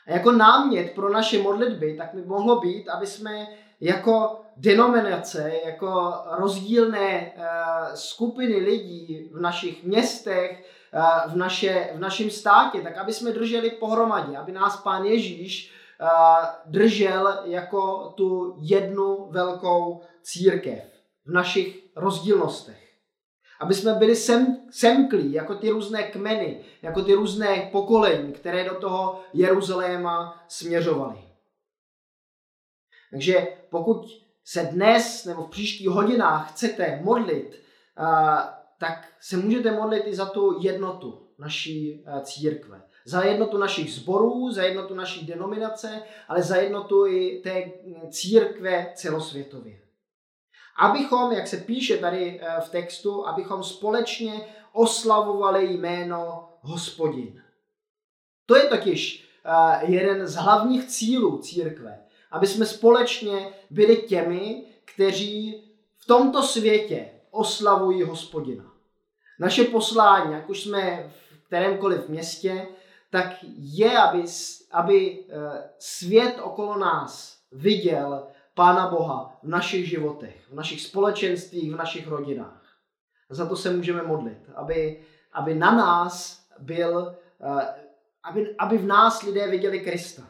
A 0.08 0.12
jako 0.12 0.32
námět 0.32 0.96
pro 0.96 1.10
naše 1.10 1.40
modlitby, 1.40 1.98
tak 1.98 2.14
by 2.14 2.22
mohlo 2.22 2.60
být, 2.60 2.90
aby 2.90 3.08
jsme 3.08 3.48
jako 3.82 4.42
denominace, 4.58 5.52
jako 5.66 6.14
rozdílné 6.32 7.32
uh, 7.36 7.44
skupiny 7.94 8.56
lidí 8.56 9.30
v 9.34 9.42
našich 9.42 9.84
městech, 9.84 10.66
uh, 10.94 11.34
v, 11.34 11.36
naše, 11.36 11.90
v 11.94 12.00
našem 12.00 12.30
státě, 12.30 12.82
tak 12.82 12.98
aby 12.98 13.14
jsme 13.14 13.32
drželi 13.32 13.72
pohromadě, 13.72 14.38
aby 14.38 14.52
nás 14.52 14.82
Pán 14.82 15.06
Ježíš 15.06 15.72
uh, 16.02 16.08
držel 16.66 17.40
jako 17.46 18.14
tu 18.18 18.56
jednu 18.60 19.28
velkou 19.32 20.02
církev 20.22 20.97
v 21.28 21.32
našich 21.32 21.84
rozdílnostech. 21.96 22.84
Aby 23.60 23.74
jsme 23.74 23.94
byli 23.94 24.16
sem, 24.16 24.58
semklí, 24.72 25.34
jako 25.34 25.56
ty 25.56 25.70
různé 25.70 26.04
kmeny, 26.04 26.62
jako 26.82 27.02
ty 27.02 27.14
různé 27.14 27.70
pokolení, 27.72 28.34
které 28.34 28.64
do 28.70 28.76
toho 28.76 29.22
Jeruzaléma 29.34 30.44
směřovaly. 30.48 31.18
Takže 33.12 33.48
pokud 33.70 34.24
se 34.44 34.64
dnes 34.64 35.26
nebo 35.26 35.44
v 35.44 35.50
příštích 35.50 35.90
hodinách 35.90 36.52
chcete 36.52 37.00
modlit, 37.04 37.62
tak 38.78 39.08
se 39.22 39.38
můžete 39.38 39.72
modlit 39.72 40.04
i 40.06 40.16
za 40.16 40.26
tu 40.26 40.58
jednotu 40.62 41.28
naší 41.40 42.06
církve. 42.24 42.82
Za 43.06 43.24
jednotu 43.24 43.58
našich 43.58 43.94
zborů, 43.94 44.52
za 44.52 44.64
jednotu 44.64 44.96
naší 44.96 45.26
denominace, 45.26 46.02
ale 46.28 46.44
za 46.44 46.56
jednotu 46.56 47.08
i 47.08 47.42
té 47.44 47.72
církve 48.10 48.92
celosvětově. 48.96 49.80
Abychom, 50.78 51.32
jak 51.32 51.48
se 51.48 51.58
píše 51.58 51.98
tady 51.98 52.42
v 52.66 52.70
textu, 52.70 53.28
abychom 53.28 53.64
společně 53.64 54.48
oslavovali 54.74 55.74
jméno 55.74 56.50
Hospodin. 56.62 57.44
To 58.46 58.56
je 58.56 58.64
totiž 58.64 59.30
jeden 59.88 60.28
z 60.28 60.36
hlavních 60.36 60.88
cílů 60.88 61.38
církve 61.38 62.08
aby 62.32 62.48
jsme 62.48 62.66
společně 62.66 63.50
byli 63.70 63.98
těmi, 63.98 64.64
kteří 64.86 65.64
v 65.98 66.06
tomto 66.06 66.44
světě 66.44 67.10
oslavují 67.32 68.04
hospodina. 68.04 68.74
Naše 69.40 69.64
poslání, 69.64 70.34
jak 70.34 70.50
už 70.50 70.64
jsme 70.64 71.12
v 71.44 71.48
kterémkoliv 71.48 72.10
městě, 72.10 72.68
tak 73.10 73.36
je, 73.58 73.98
aby, 73.98 74.24
aby 74.72 75.20
eh, 75.30 75.70
svět 75.80 76.36
okolo 76.42 76.78
nás 76.78 77.38
viděl 77.52 78.28
Pána 78.58 78.88
Boha 78.88 79.40
v 79.44 79.48
našich 79.48 79.90
životech, 79.90 80.50
v 80.50 80.54
našich 80.54 80.82
společenstvích, 80.82 81.74
v 81.74 81.76
našich 81.76 82.08
rodinách. 82.08 82.78
Za 83.30 83.46
to 83.50 83.56
se 83.56 83.70
můžeme 83.70 84.04
modlit, 84.04 84.50
aby, 84.56 85.06
aby 85.32 85.56
na 85.56 85.76
nás 85.76 86.46
byl, 86.60 87.16
eh, 87.42 87.84
aby, 88.24 88.56
aby 88.58 88.78
v 88.78 88.86
nás 88.86 89.22
lidé 89.22 89.48
viděli 89.48 89.80
Krista. 89.80 90.24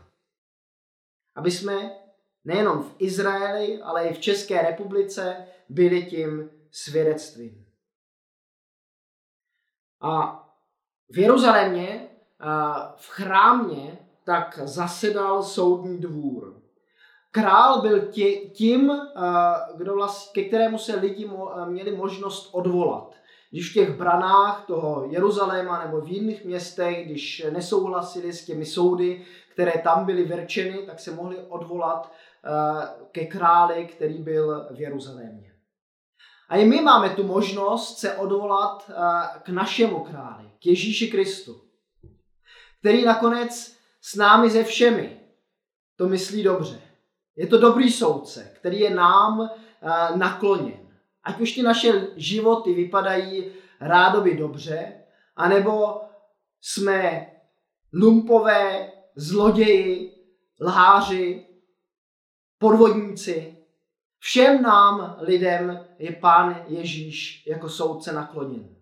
Aby 1.36 1.51
jsme 1.51 1.91
nejenom 2.43 2.84
v 2.84 2.96
Izraeli, 3.00 3.81
ale 3.81 4.07
i 4.07 4.13
v 4.13 4.19
České 4.19 4.62
republice 4.62 5.48
byli 5.69 6.05
tím 6.05 6.50
svědectvím. 6.72 7.65
A 10.01 10.43
v 11.10 11.17
Jeruzalémě, 11.17 12.10
v 12.96 13.07
chrámě, 13.07 14.00
tak 14.24 14.60
zasedal 14.63 15.43
soudní 15.43 15.98
dvůr. 15.98 16.57
Král 17.41 17.82
byl 17.82 18.01
tím, 18.53 18.91
kdo 19.75 19.94
vlastně, 19.94 20.41
ke 20.41 20.48
kterému 20.48 20.77
se 20.77 20.96
lidi 20.96 21.29
měli 21.65 21.96
možnost 21.96 22.50
odvolat. 22.51 23.15
Když 23.51 23.72
v 23.72 23.74
těch 23.74 23.98
branách 23.98 24.65
toho 24.67 25.08
Jeruzaléma 25.10 25.86
nebo 25.86 26.01
v 26.01 26.08
jiných 26.08 26.46
městech, 26.46 27.06
když 27.06 27.46
nesouhlasili 27.50 28.34
s 28.34 28.46
těmi 28.46 28.65
soudy, 28.65 29.25
které 29.53 29.72
tam 29.84 30.06
byly 30.06 30.24
verčeny, 30.24 30.77
tak 30.77 31.00
se 31.00 31.12
mohli 31.12 31.38
odvolat 31.38 32.12
eh, 32.12 32.50
ke 33.12 33.25
králi, 33.25 33.86
který 33.86 34.17
byl 34.17 34.67
v 34.72 34.82
Jeruzalémě. 34.82 35.53
A 36.50 36.58
i 36.58 36.65
my 36.65 36.82
máme 36.82 37.10
tu 37.10 37.24
možnost 37.24 37.98
se 37.98 38.15
odvolat 38.15 38.89
eh, 38.89 38.94
k 39.44 39.50
našemu 39.50 40.00
králi, 40.00 40.51
k 40.60 40.65
Ježíši 40.65 41.08
Kristu, 41.08 41.62
který 42.79 43.06
nakonec 43.06 43.77
s 44.01 44.15
námi 44.15 44.50
ze 44.50 44.63
všemi 44.63 45.20
to 45.98 46.08
myslí 46.08 46.44
dobře. 46.44 46.87
Je 47.38 47.48
to 47.48 47.58
dobrý 47.58 47.91
soudce, 47.91 48.51
který 48.56 48.79
je 48.79 48.96
nám 48.96 49.50
eh, 49.50 50.17
nakloněn. 50.17 50.88
Ať 51.24 51.39
už 51.39 51.51
ty 51.51 51.62
naše 51.62 52.08
životy 52.15 52.74
vypadají 52.74 53.51
rádoby 53.82 54.38
dobře, 54.38 54.94
anebo 55.36 56.01
jsme 56.62 57.32
lumpové, 57.94 58.91
zloději, 59.15 60.15
lháři, 60.62 61.46
podvodníci. 62.58 63.58
Všem 64.20 64.62
nám 64.62 65.15
lidem 65.20 65.86
je 66.00 66.12
Pán 66.12 66.65
Ježíš 66.67 67.48
jako 67.48 67.70
soudce 67.70 68.13
nakloněn. 68.13 68.75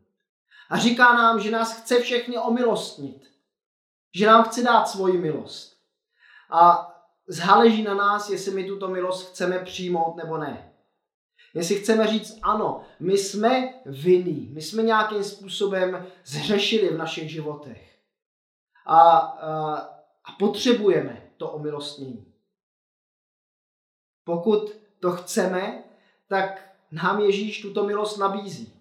A 0.69 0.77
říká 0.77 1.13
nám, 1.13 1.39
že 1.39 1.51
nás 1.51 1.81
chce 1.81 1.99
všechny 1.99 2.37
omilostnit. 2.37 3.21
Že 4.15 4.25
nám 4.25 4.43
chce 4.43 4.63
dát 4.63 4.87
svoji 4.87 5.17
milost. 5.17 5.77
A 6.51 6.94
záleží 7.27 7.83
na 7.83 7.93
nás, 7.93 8.29
jestli 8.29 8.51
my 8.51 8.67
tuto 8.67 8.87
milost 8.87 9.29
chceme 9.29 9.59
přijmout 9.59 10.15
nebo 10.15 10.37
ne. 10.37 10.71
Jestli 11.53 11.75
chceme 11.75 12.07
říct 12.07 12.39
ano, 12.41 12.83
my 12.99 13.17
jsme 13.17 13.73
vinní, 13.85 14.49
my 14.53 14.61
jsme 14.61 14.83
nějakým 14.83 15.23
způsobem 15.23 16.07
zřešili 16.25 16.89
v 16.89 16.97
našich 16.97 17.31
životech. 17.31 17.99
A, 18.85 19.09
a 19.09 19.95
a 20.25 20.31
potřebujeme 20.31 21.31
to 21.37 21.51
omilostnění. 21.51 22.33
Pokud 24.23 24.71
to 24.99 25.11
chceme, 25.11 25.83
tak 26.27 26.75
nám 26.91 27.19
Ježíš 27.19 27.61
tuto 27.61 27.83
milost 27.83 28.17
nabízí. 28.17 28.73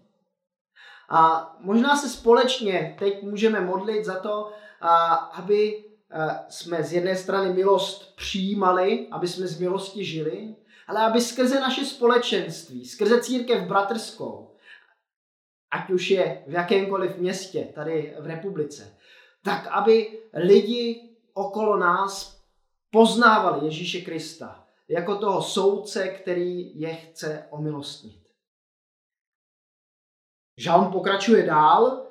A 1.09 1.53
možná 1.61 1.97
se 1.97 2.09
společně 2.09 2.97
teď 2.99 3.23
můžeme 3.23 3.61
modlit 3.61 4.05
za 4.05 4.21
to, 4.21 4.53
aby 5.33 5.85
jsme 6.49 6.85
z 6.85 6.93
jedné 6.93 7.17
strany 7.17 7.53
milost 7.53 8.17
přijímali, 8.17 9.09
aby 9.11 9.29
jsme 9.29 9.47
z 9.47 9.61
milosti 9.61 10.05
žili, 10.05 10.55
ale 10.87 11.01
aby 11.01 11.21
skrze 11.21 11.61
naše 11.61 11.85
společenství, 11.85 12.87
skrze 12.87 13.21
církev 13.21 13.69
bratrskou, 13.69 14.57
ať 15.71 15.91
už 15.91 16.11
je 16.11 16.45
v 16.47 16.53
jakémkoliv 16.53 17.17
městě 17.17 17.69
tady 17.75 18.17
v 18.19 18.27
republice, 18.27 18.99
tak 19.43 19.67
aby 19.67 20.23
lidi 20.35 21.11
okolo 21.33 21.77
nás 21.77 22.43
poznávali 22.91 23.65
Ježíše 23.65 24.01
Krista 24.01 24.67
jako 24.89 25.17
toho 25.17 25.43
soudce, 25.43 26.09
který 26.09 26.81
je 26.81 26.95
chce 26.95 27.47
omilostnit. 27.51 28.25
Žalm 30.57 30.93
pokračuje 30.93 31.47
dál. 31.47 32.07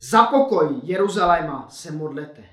Za 0.00 0.24
pokoj 0.24 0.80
Jeruzaléma 0.82 1.68
se 1.70 1.92
modlete. 1.92 2.51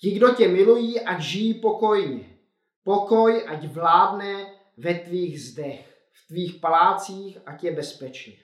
Ti, 0.00 0.10
kdo 0.10 0.34
tě 0.34 0.48
milují, 0.48 1.00
ať 1.00 1.20
žijí 1.20 1.54
pokojně. 1.54 2.38
Pokoj, 2.84 3.44
ať 3.48 3.66
vládne 3.66 4.54
ve 4.76 4.94
tvých 4.94 5.42
zdech, 5.42 6.08
v 6.12 6.28
tvých 6.28 6.54
palácích, 6.60 7.38
ať 7.46 7.64
je 7.64 7.72
bezpečně. 7.72 8.36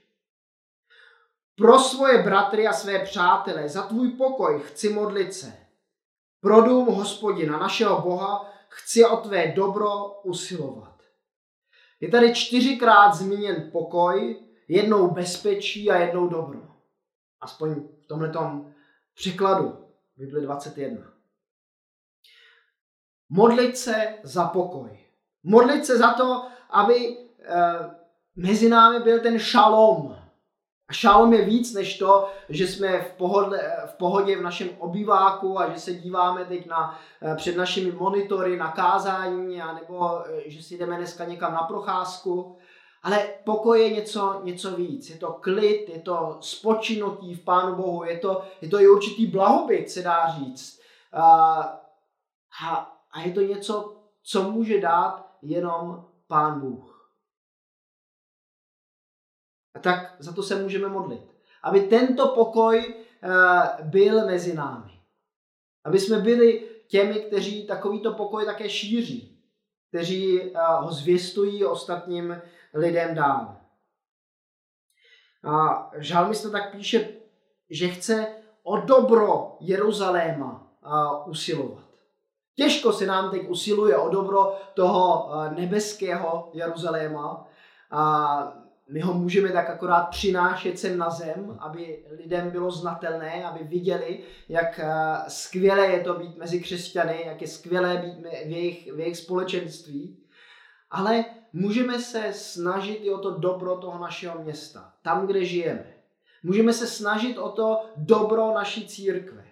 Pro 1.56 1.78
svoje 1.78 2.23
bratry 2.23 2.66
a 2.66 2.73
své 2.73 2.99
přátele, 2.99 3.68
za 3.68 3.82
tvůj 3.82 4.11
pokoj 4.11 4.61
chci 4.61 4.88
modlit 4.88 5.35
se. 5.35 5.56
Pro 6.40 6.61
dům 6.61 6.87
hospodina, 6.87 7.59
našeho 7.59 8.02
Boha, 8.02 8.52
chci 8.68 9.04
o 9.04 9.16
tvé 9.16 9.52
dobro 9.56 10.21
usilovat. 10.23 11.02
Je 12.00 12.09
tady 12.09 12.35
čtyřikrát 12.35 13.14
zmíněn 13.14 13.71
pokoj, 13.73 14.47
jednou 14.68 15.11
bezpečí 15.11 15.90
a 15.90 15.97
jednou 15.97 16.28
dobro. 16.28 16.61
Aspoň 17.40 17.75
v 17.75 18.06
tomto 18.06 18.64
překladu 19.14 19.87
Bible 20.16 20.40
21. 20.40 21.12
Modlit 23.29 23.79
se 23.79 24.14
za 24.23 24.45
pokoj. 24.45 24.99
Modlit 25.43 25.87
se 25.87 25.99
za 25.99 26.12
to, 26.12 26.43
aby 26.71 27.17
eh, 27.45 27.91
mezi 28.37 28.69
námi 28.69 29.00
byl 29.00 29.21
ten 29.21 29.38
šalom, 29.38 30.23
a 30.88 30.93
šálom 30.93 31.33
je 31.33 31.45
víc 31.45 31.75
než 31.75 31.99
to, 31.99 32.29
že 32.49 32.67
jsme 32.67 33.02
v, 33.02 33.12
pohodle, 33.12 33.59
v 33.87 33.95
pohodě 33.95 34.37
v 34.37 34.43
našem 34.43 34.69
obýváku 34.79 35.61
a 35.61 35.73
že 35.73 35.81
se 35.81 35.95
díváme 35.95 36.45
teď 36.45 36.67
na, 36.67 36.99
eh, 37.23 37.37
před 37.37 37.57
našimi 37.57 37.93
monitory 37.93 38.57
na 38.57 38.73
kázání, 38.73 39.62
nebo 39.75 40.26
eh, 40.26 40.50
že 40.50 40.62
si 40.62 40.79
jdeme 40.79 40.97
dneska 40.97 41.25
někam 41.25 41.52
na 41.52 41.62
procházku. 41.62 42.57
Ale 43.02 43.29
pokoj 43.45 43.83
je 43.83 43.91
něco, 43.91 44.41
něco 44.43 44.71
víc. 44.76 45.11
Je 45.11 45.17
to 45.17 45.33
klid, 45.33 45.88
je 45.88 46.00
to 46.00 46.37
spočinutí 46.41 47.35
v 47.35 47.45
Pánu 47.45 47.76
Bohu, 47.76 48.05
je 48.05 48.19
to, 48.19 48.43
je 48.61 48.69
to 48.69 48.81
i 48.81 48.88
určitý 48.88 49.26
blahobyt, 49.26 49.91
se 49.91 50.02
dá 50.02 50.31
říct. 50.38 50.81
A, 51.12 51.23
a, 52.64 52.91
a 53.12 53.21
je 53.21 53.33
to 53.33 53.40
něco, 53.40 54.02
co 54.23 54.50
může 54.50 54.81
dát 54.81 55.37
jenom 55.42 56.09
Pán 56.26 56.61
Bůh. 56.61 57.12
A 59.75 59.78
tak 59.78 60.16
za 60.19 60.33
to 60.33 60.42
se 60.42 60.62
můžeme 60.62 60.88
modlit. 60.88 61.23
Aby 61.62 61.81
tento 61.81 62.28
pokoj 62.28 63.04
byl 63.83 64.26
mezi 64.26 64.54
námi. 64.54 65.00
Aby 65.85 66.00
jsme 66.00 66.19
byli 66.19 66.69
těmi, 66.87 67.14
kteří 67.21 67.66
takovýto 67.66 68.14
pokoj 68.14 68.45
také 68.45 68.71
šíří. 68.71 69.42
Kteří 69.88 70.52
ho 70.78 70.92
zvěstují 70.92 71.64
ostatním 71.64 72.42
lidem 72.75 73.14
dál. 73.14 73.57
A 75.45 75.90
žalmista 75.97 76.50
tak 76.50 76.73
píše, 76.73 77.14
že 77.71 77.88
chce 77.88 78.42
o 78.62 78.76
dobro 78.76 79.57
Jeruzaléma 79.61 80.76
usilovat. 81.26 81.91
Těžko 82.56 82.92
se 82.92 83.06
nám 83.06 83.30
teď 83.30 83.49
usiluje 83.49 83.97
o 83.97 84.09
dobro 84.09 84.56
toho 84.75 85.30
nebeského 85.56 86.50
Jeruzaléma. 86.52 87.47
A 87.90 88.62
my 88.88 89.00
ho 89.00 89.14
můžeme 89.14 89.49
tak 89.49 89.71
akorát 89.71 90.02
přinášet 90.02 90.78
sem 90.78 90.99
na 90.99 91.11
zem, 91.11 91.56
aby 91.61 92.04
lidem 92.11 92.50
bylo 92.50 92.71
znatelné, 92.71 93.44
aby 93.44 93.64
viděli, 93.64 94.21
jak 94.49 94.80
skvělé 95.28 95.87
je 95.87 96.00
to 96.00 96.14
být 96.14 96.37
mezi 96.37 96.61
křesťany, 96.61 97.23
jak 97.26 97.40
je 97.40 97.49
skvělé 97.49 97.97
být 97.97 98.23
v 98.47 98.50
jejich, 98.50 98.92
v 98.92 99.00
jejich 99.00 99.16
společenství. 99.16 100.18
Ale 100.90 101.25
můžeme 101.52 101.99
se 101.99 102.32
snažit 102.32 102.94
i 102.94 103.11
o 103.11 103.18
to 103.18 103.30
dobro 103.30 103.76
toho 103.76 103.99
našeho 103.99 104.42
města, 104.42 104.92
tam, 105.02 105.26
kde 105.26 105.44
žijeme. 105.44 105.94
Můžeme 106.42 106.73
se 106.73 106.87
snažit 106.87 107.38
o 107.38 107.49
to 107.49 107.85
dobro 107.97 108.54
naší 108.54 108.88
církve, 108.88 109.44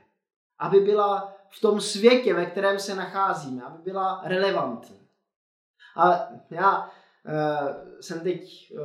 aby 0.58 0.80
byla 0.80 1.36
v 1.50 1.60
tom 1.60 1.80
světě, 1.80 2.34
ve 2.34 2.46
kterém 2.46 2.78
se 2.78 2.94
nacházíme, 2.94 3.62
aby 3.62 3.78
byla 3.82 4.22
relevantní. 4.24 5.00
A 5.96 6.28
já 6.50 6.90
e, 7.26 8.02
jsem 8.02 8.20
teď 8.20 8.72
e, 8.72 8.76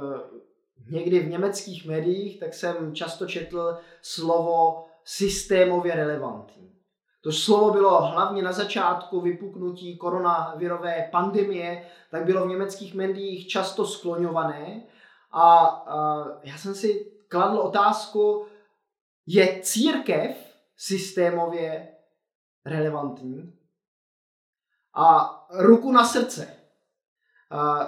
někdy 0.91 1.19
v 1.19 1.29
německých 1.29 1.85
médiích, 1.85 2.39
tak 2.39 2.53
jsem 2.53 2.95
často 2.95 3.25
četl 3.25 3.77
slovo 4.01 4.85
systémově 5.03 5.95
relevantní. 5.95 6.71
To 7.21 7.31
slovo 7.31 7.71
bylo 7.71 8.01
hlavně 8.01 8.43
na 8.43 8.51
začátku 8.51 9.21
vypuknutí 9.21 9.97
koronavirové 9.97 11.09
pandemie, 11.11 11.87
tak 12.11 12.25
bylo 12.25 12.45
v 12.45 12.49
německých 12.49 12.93
médiích 12.93 13.47
často 13.47 13.85
skloňované. 13.85 14.83
A, 15.31 15.57
a 15.65 16.25
já 16.43 16.57
jsem 16.57 16.75
si 16.75 17.11
kladl 17.27 17.57
otázku, 17.57 18.45
je 19.27 19.59
církev 19.61 20.55
systémově 20.77 21.94
relevantní? 22.65 23.59
A 24.93 25.31
ruku 25.49 25.91
na 25.91 26.05
srdce. 26.05 26.57
A 27.49 27.85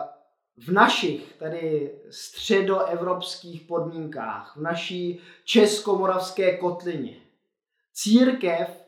v 0.58 0.72
našich 0.72 1.34
tady 1.34 1.96
středoevropských 2.12 3.62
podmínkách, 3.62 4.58
v 4.58 4.62
naší 4.62 5.22
českomoravské 5.44 6.58
kotlině, 6.58 7.22
církev 7.94 8.86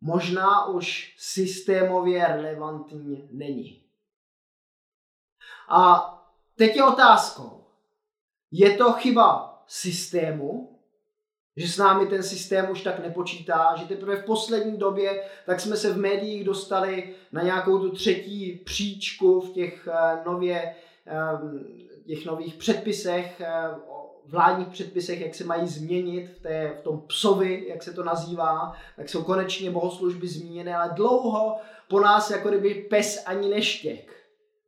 možná 0.00 0.66
už 0.66 1.16
systémově 1.18 2.26
relevantní 2.26 3.28
není. 3.32 3.84
A 5.68 6.10
teď 6.56 6.76
je 6.76 6.84
otázkou, 6.84 7.66
je 8.50 8.76
to 8.76 8.92
chyba 8.92 9.62
systému, 9.66 10.73
že 11.56 11.68
s 11.68 11.78
námi 11.78 12.06
ten 12.06 12.22
systém 12.22 12.70
už 12.70 12.82
tak 12.82 12.98
nepočítá, 12.98 13.74
že 13.76 13.84
teprve 13.84 14.16
v 14.16 14.24
poslední 14.24 14.76
době 14.76 15.22
tak 15.46 15.60
jsme 15.60 15.76
se 15.76 15.92
v 15.92 15.98
médiích 15.98 16.44
dostali 16.44 17.14
na 17.32 17.42
nějakou 17.42 17.78
tu 17.78 17.90
třetí 17.90 18.60
příčku 18.64 19.40
v 19.40 19.52
těch 19.52 19.88
eh, 19.92 20.24
nově 20.26 20.74
ehm, 21.06 21.66
těch 22.06 22.26
nových 22.26 22.54
předpisech 22.54 23.40
eh, 23.40 23.50
vládních 24.26 24.68
předpisech, 24.68 25.20
jak 25.20 25.34
se 25.34 25.44
mají 25.44 25.68
změnit 25.68 26.28
v, 26.28 26.42
té, 26.42 26.74
v 26.78 26.82
tom 26.82 27.00
psovi, 27.00 27.66
jak 27.68 27.82
se 27.82 27.92
to 27.92 28.04
nazývá, 28.04 28.72
tak 28.96 29.08
jsou 29.08 29.22
konečně 29.22 29.70
bohoslužby 29.70 30.28
zmíněné, 30.28 30.76
ale 30.76 30.92
dlouho 30.94 31.56
po 31.88 32.00
nás 32.00 32.30
jako 32.30 32.48
kdyby 32.48 32.74
pes 32.74 33.22
ani 33.26 33.48
neštěk. 33.48 34.23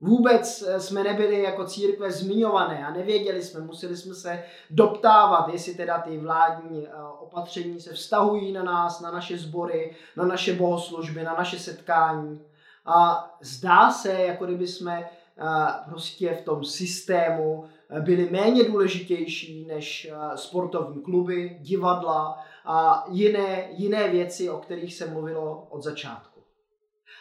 Vůbec 0.06 0.64
eh, 0.66 0.80
jsme 0.80 1.04
nebyli 1.04 1.42
jako 1.42 1.64
církve 1.64 2.10
zmiňované 2.10 2.86
a 2.86 2.90
nevěděli 2.90 3.42
jsme, 3.42 3.60
museli 3.60 3.96
jsme 3.96 4.14
se 4.14 4.44
doptávat, 4.70 5.48
jestli 5.48 5.74
teda 5.74 5.98
ty 5.98 6.18
vládní 6.18 6.86
eh, 6.86 6.90
opatření 7.20 7.80
se 7.80 7.92
vztahují 7.92 8.52
na 8.52 8.62
nás, 8.62 9.00
na 9.00 9.10
naše 9.10 9.38
sbory, 9.38 9.96
na 10.16 10.24
naše 10.24 10.52
bohoslužby, 10.52 11.22
na 11.22 11.34
naše 11.34 11.58
setkání. 11.58 12.40
A 12.84 13.30
zdá 13.40 13.90
se, 13.90 14.12
jako 14.12 14.46
kdyby 14.46 14.66
jsme 14.66 15.02
eh, 15.02 15.44
prostě 15.88 16.34
v 16.34 16.44
tom 16.44 16.64
systému 16.64 17.64
byly 18.00 18.28
méně 18.30 18.64
důležitější 18.64 19.66
než 19.66 20.12
sportovní 20.34 21.02
kluby, 21.02 21.58
divadla 21.60 22.38
a 22.64 23.04
jiné, 23.08 23.68
jiné 23.70 24.08
věci, 24.08 24.50
o 24.50 24.58
kterých 24.58 24.94
se 24.94 25.06
mluvilo 25.06 25.66
od 25.70 25.82
začátku. 25.82 26.40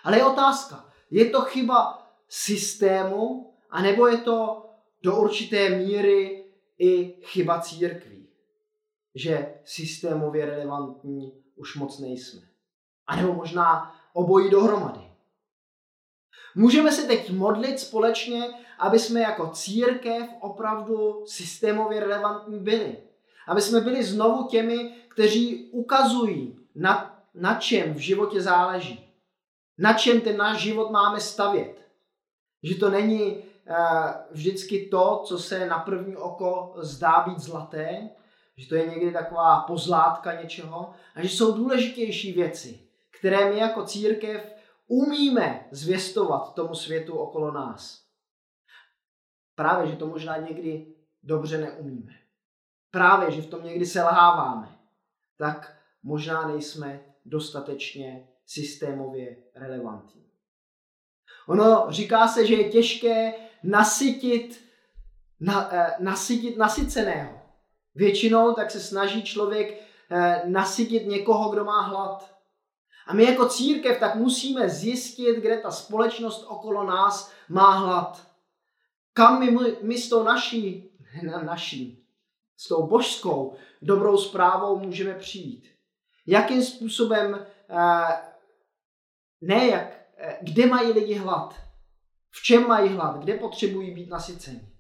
Ale 0.04 0.18
je 0.18 0.26
otázka, 0.26 0.86
je 1.12 1.26
to 1.26 1.42
chyba 1.42 2.05
systému, 2.36 3.54
anebo 3.70 4.08
je 4.08 4.18
to 4.18 4.66
do 5.04 5.16
určité 5.16 5.70
míry 5.70 6.46
i 6.80 7.16
chyba 7.22 7.62
církví, 7.62 8.28
že 9.16 9.54
systémově 9.66 10.46
relevantní 10.46 11.34
už 11.56 11.76
moc 11.76 12.00
nejsme. 12.00 12.42
A 13.08 13.16
nebo 13.16 13.34
možná 13.34 13.96
obojí 14.14 14.50
dohromady. 14.50 15.00
Můžeme 16.56 16.92
se 16.92 17.08
teď 17.08 17.30
modlit 17.30 17.80
společně, 17.80 18.44
aby 18.80 19.00
jsme 19.00 19.22
jako 19.22 19.50
církev 19.50 20.30
opravdu 20.40 21.24
systémově 21.28 22.00
relevantní 22.00 22.60
byli. 22.60 22.98
Aby 23.48 23.62
jsme 23.62 23.82
byli 23.82 24.04
znovu 24.04 24.48
těmi, 24.48 24.96
kteří 25.08 25.70
ukazují, 25.72 26.60
na, 26.76 27.24
na 27.34 27.60
čem 27.60 27.94
v 27.94 27.98
životě 27.98 28.42
záleží. 28.42 29.10
Na 29.78 29.94
čem 29.94 30.22
ten 30.22 30.38
náš 30.38 30.62
život 30.62 30.92
máme 30.92 31.20
stavět. 31.20 31.85
Že 32.66 32.76
to 32.76 32.90
není 32.90 33.36
uh, 33.36 33.44
vždycky 34.32 34.88
to, 34.92 35.24
co 35.26 35.40
se 35.40 35.66
na 35.66 35.80
první 35.80 36.18
oko 36.18 36.74
zdá 36.78 37.24
být 37.28 37.40
zlaté, 37.40 38.10
že 38.58 38.70
to 38.70 38.76
je 38.76 38.88
někdy 38.88 39.12
taková 39.12 39.60
pozlátka 39.60 40.42
něčeho, 40.42 40.94
a 41.16 41.22
že 41.22 41.30
jsou 41.30 41.58
důležitější 41.58 42.34
věci, 42.34 42.88
které 43.20 43.50
my 43.50 43.60
jako 43.60 43.84
církev 43.84 44.56
umíme 44.88 45.68
zvěstovat 45.72 46.54
tomu 46.54 46.76
světu 46.76 47.18
okolo 47.18 47.52
nás. 47.52 48.06
Právě, 49.56 49.92
že 49.92 49.98
to 49.98 50.08
možná 50.08 50.38
někdy 50.38 50.96
dobře 51.24 51.58
neumíme. 51.58 52.14
Právě, 52.92 53.32
že 53.32 53.42
v 53.42 53.50
tom 53.50 53.64
někdy 53.64 53.86
selháváme. 53.86 54.80
Tak 55.38 55.78
možná 56.04 56.48
nejsme 56.48 57.00
dostatečně 57.26 58.28
systémově 58.46 59.38
relevantní. 59.56 60.35
Ono 61.48 61.86
říká 61.90 62.28
se, 62.28 62.46
že 62.46 62.56
je 62.56 62.70
těžké 62.70 63.34
nasytit, 63.64 64.66
na, 65.40 65.70
eh, 65.76 65.96
nasytit 66.00 66.58
nasyceného. 66.58 67.42
Většinou 67.96 68.54
tak 68.54 68.72
se 68.72 68.80
snaží 68.80 69.24
člověk 69.24 69.82
eh, 70.12 70.42
nasytit 70.46 71.08
někoho, 71.08 71.50
kdo 71.50 71.64
má 71.64 71.82
hlad. 71.82 72.36
A 73.08 73.14
my 73.14 73.24
jako 73.24 73.50
církev 73.50 74.00
tak 74.00 74.16
musíme 74.16 74.70
zjistit, 74.70 75.36
kde 75.36 75.58
ta 75.58 75.72
společnost 75.72 76.46
okolo 76.48 76.84
nás 76.84 77.32
má 77.50 77.72
hlad. 77.72 78.28
Kam 79.14 79.40
my, 79.40 79.78
my 79.82 79.98
s 79.98 80.10
tou 80.10 80.24
naší, 80.24 80.90
na 81.24 81.42
naší, 81.44 82.06
s 82.58 82.68
tou 82.68 82.88
božskou 82.88 83.56
dobrou 83.82 84.18
zprávou 84.18 84.80
můžeme 84.80 85.14
přijít. 85.14 85.70
Jakým 86.28 86.64
způsobem, 86.64 87.46
eh, 87.70 88.22
ne 89.42 89.68
jak, 89.68 90.05
kde 90.42 90.66
mají 90.66 90.92
lidi 90.92 91.14
hlad, 91.14 91.56
v 92.30 92.44
čem 92.44 92.68
mají 92.68 92.90
hlad, 92.90 93.24
kde 93.24 93.38
potřebují 93.38 93.94
být 93.94 94.10
nasyceni. 94.10 94.72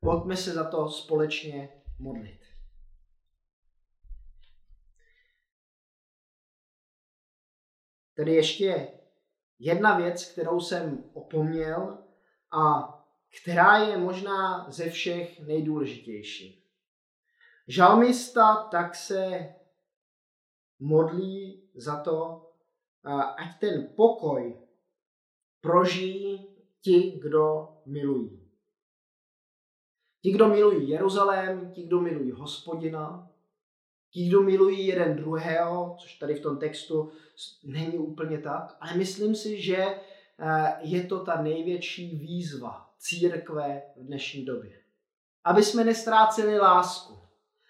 Pojďme 0.00 0.36
se 0.36 0.52
za 0.52 0.70
to 0.70 0.88
společně 0.88 1.82
modlit. 1.98 2.40
Tedy 8.14 8.34
ještě 8.34 8.88
jedna 9.58 9.96
věc, 9.96 10.24
kterou 10.24 10.60
jsem 10.60 11.10
opomněl 11.12 11.98
a 12.52 12.96
která 13.42 13.78
je 13.78 13.98
možná 13.98 14.70
ze 14.70 14.90
všech 14.90 15.40
nejdůležitější. 15.40 16.66
Žalmista 17.68 18.56
tak 18.56 18.94
se 18.94 19.54
modlí 20.78 21.70
za 21.74 22.02
to, 22.02 22.49
ať 23.36 23.58
ten 23.60 23.88
pokoj 23.96 24.56
prožijí 25.60 26.48
ti, 26.80 27.20
kdo 27.22 27.68
milují. 27.86 28.40
Ti, 30.22 30.32
kdo 30.32 30.48
milují 30.48 30.88
Jeruzalém, 30.88 31.72
ti, 31.72 31.82
kdo 31.82 32.00
milují 32.00 32.30
hospodina, 32.30 33.30
Ti, 34.12 34.28
kdo 34.28 34.42
milují 34.42 34.86
jeden 34.86 35.16
druhého, 35.16 35.96
což 35.98 36.14
tady 36.14 36.34
v 36.34 36.42
tom 36.42 36.58
textu 36.58 37.12
není 37.64 37.98
úplně 37.98 38.38
tak, 38.38 38.76
ale 38.80 38.94
myslím 38.94 39.34
si, 39.34 39.62
že 39.62 39.76
eh, 39.76 40.76
je 40.80 41.06
to 41.06 41.24
ta 41.24 41.42
největší 41.42 42.16
výzva 42.16 42.90
církve 42.98 43.82
v 43.96 44.04
dnešní 44.06 44.44
době. 44.44 44.80
aby 45.44 45.62
jsme 45.62 45.84
nestráceli 45.84 46.58
lásku. 46.58 47.18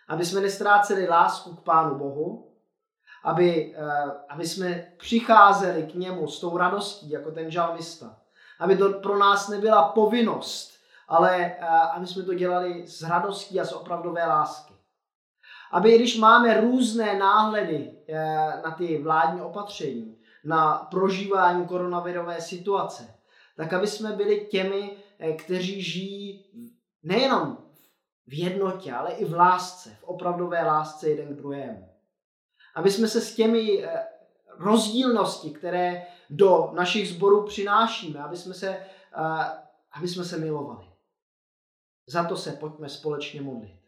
Aby 0.09 0.25
jsme 0.25 0.40
nestráceli 0.40 1.09
lásku 1.09 1.57
k 1.57 1.64
Pánu 1.64 1.99
Bohu, 1.99 2.49
aby, 3.24 3.74
uh, 3.78 4.11
aby 4.28 4.46
jsme 4.46 4.92
přicházeli 4.98 5.83
k 5.83 5.94
němu 5.94 6.28
s 6.28 6.40
tou 6.40 6.56
radostí, 6.56 7.11
jako 7.11 7.30
ten 7.30 7.50
žalmista. 7.50 8.16
Aby 8.59 8.76
to 8.76 8.92
pro 8.92 9.18
nás 9.18 9.48
nebyla 9.48 9.83
povinnost, 9.83 10.72
ale 11.09 11.56
uh, 11.59 11.66
aby 11.96 12.06
jsme 12.06 12.22
to 12.22 12.35
dělali 12.35 12.87
s 12.87 13.02
radostí 13.02 13.61
a 13.61 13.64
z 13.64 13.72
opravdové 13.72 14.26
lásky. 14.26 14.74
Aby 15.72 15.98
když 15.98 16.18
máme 16.18 16.61
různé 16.61 17.18
náhledy 17.18 17.90
uh, 18.09 18.16
na 18.64 18.70
ty 18.78 19.02
vládní 19.02 19.40
opatření, 19.40 20.16
na 20.44 20.74
prožívání 20.90 21.66
koronavirové 21.66 22.40
situace, 22.40 23.14
tak 23.56 23.72
aby 23.72 23.87
jsme 23.87 24.12
byli 24.12 24.46
těmi, 24.50 24.96
kteří 25.38 25.83
žijí 25.83 26.44
nejenom 27.02 27.59
v 28.26 28.38
jednotě, 28.38 28.92
ale 28.92 29.11
i 29.11 29.24
v 29.24 29.35
lásce, 29.35 29.96
v 30.00 30.04
opravdové 30.04 30.64
lásce 30.64 31.09
jeden 31.09 31.35
k 31.35 31.37
druhému. 31.37 31.89
Aby 32.74 32.90
jsme 32.90 33.09
se 33.09 33.20
s 33.20 33.35
těmi 33.35 33.85
eh, 33.85 34.06
rozdílnosti, 34.59 35.50
které 35.50 36.06
do 36.30 36.70
našich 36.74 37.09
zborů 37.09 37.44
přinášíme, 37.44 38.20
aby 38.20 38.37
jsme 38.37 38.54
se, 38.54 38.68
eh, 38.68 38.87
aby 39.92 40.09
jsme 40.09 40.24
se 40.24 40.38
milovali. 40.38 40.87
Za 42.06 42.24
to 42.24 42.37
se 42.37 42.52
pojďme 42.52 42.88
společně 42.88 43.42
modlit. 43.42 43.80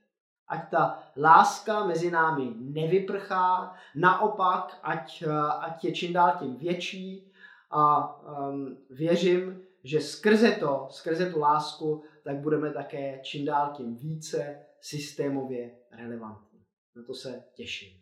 Ať 0.48 0.70
ta 0.70 1.02
láska 1.16 1.86
mezi 1.86 2.10
námi 2.10 2.52
nevyprchá, 2.56 3.74
naopak, 3.94 4.78
ať, 4.82 5.22
eh, 5.22 5.32
ať 5.60 5.84
je 5.84 5.92
čím 5.92 6.12
dál 6.12 6.36
tím 6.38 6.56
větší 6.56 7.32
a 7.72 8.14
um, 8.22 8.78
věřím, 8.90 9.62
že 9.84 10.00
skrze 10.00 10.52
to, 10.52 10.86
skrze 10.90 11.32
tu 11.32 11.40
lásku, 11.40 12.04
tak 12.24 12.36
budeme 12.36 12.72
také 12.72 13.20
čím 13.22 13.46
dál 13.46 13.72
tím 13.76 13.96
více 13.96 14.66
systémově 14.80 15.78
relevantní. 15.92 16.64
Na 16.96 17.02
to 17.02 17.14
se 17.14 17.44
těším. 17.54 18.01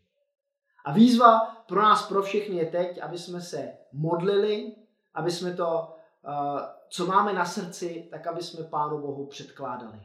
A 0.85 0.93
výzva 0.93 1.65
pro 1.69 1.83
nás, 1.83 2.09
pro 2.09 2.23
všechny 2.23 2.57
je 2.57 2.67
teď, 2.67 3.03
aby 3.03 3.19
jsme 3.19 3.41
se 3.41 3.73
modlili, 3.93 4.77
aby 5.15 5.31
jsme 5.31 5.55
to, 5.55 5.97
eh, 6.25 6.69
co 6.89 7.07
máme 7.07 7.33
na 7.33 7.45
srdci, 7.45 8.09
tak 8.11 8.27
aby 8.27 8.43
jsme 8.43 8.65
Pánu 8.65 8.99
Bohu 8.99 9.27
předkládali. 9.27 10.03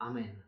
Amen. 0.00 0.39